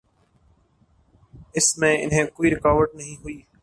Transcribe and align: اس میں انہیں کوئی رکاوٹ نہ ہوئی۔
اس 1.53 1.77
میں 1.77 1.93
انہیں 2.03 2.25
کوئی 2.33 2.49
رکاوٹ 2.55 2.95
نہ 2.95 3.03
ہوئی۔ 3.21 3.41